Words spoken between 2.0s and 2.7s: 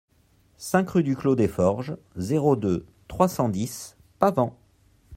zéro